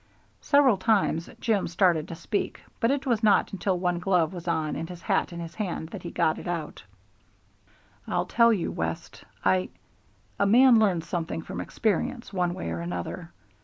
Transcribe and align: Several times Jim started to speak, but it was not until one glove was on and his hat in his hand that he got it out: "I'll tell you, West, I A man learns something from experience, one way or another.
Several 0.41 0.77
times 0.77 1.29
Jim 1.39 1.67
started 1.67 2.07
to 2.07 2.15
speak, 2.15 2.59
but 2.79 2.89
it 2.89 3.05
was 3.05 3.21
not 3.21 3.53
until 3.53 3.77
one 3.77 3.99
glove 3.99 4.33
was 4.33 4.47
on 4.47 4.75
and 4.75 4.89
his 4.89 5.03
hat 5.03 5.31
in 5.31 5.39
his 5.39 5.53
hand 5.53 5.89
that 5.89 6.01
he 6.01 6.09
got 6.09 6.39
it 6.39 6.47
out: 6.47 6.81
"I'll 8.07 8.25
tell 8.25 8.51
you, 8.51 8.71
West, 8.71 9.23
I 9.45 9.69
A 10.39 10.47
man 10.47 10.79
learns 10.79 11.07
something 11.07 11.43
from 11.43 11.61
experience, 11.61 12.33
one 12.33 12.55
way 12.55 12.71
or 12.71 12.79
another. 12.79 13.29